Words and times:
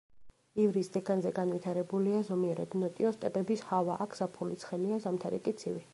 ივრის 0.61 0.87
ზეგანზე 0.95 1.31
განვითარებულია 1.39 2.23
ზომიერად 2.29 2.73
ნოტიო 2.85 3.13
სტეპების 3.19 3.65
ჰავა, 3.73 4.01
აქ 4.07 4.19
ზაფხული 4.21 4.59
ცხელია, 4.65 5.03
ზამთარი 5.05 5.43
კი 5.49 5.59
ცივი. 5.63 5.89